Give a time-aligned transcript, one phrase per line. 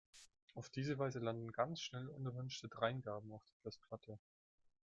[0.55, 4.17] Auf diese Weise landen ganz schnell unerwünschte Dreingaben auf der Festplatte.